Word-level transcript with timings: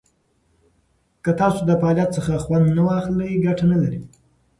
که 1.23 1.31
تاسو 1.41 1.61
د 1.65 1.71
فعالیت 1.81 2.09
څخه 2.17 2.33
خوند 2.43 2.67
نه 2.77 2.81
واخلئ، 2.87 3.31
ګټه 3.45 3.65
نه 3.71 3.77
لري. 3.83 4.01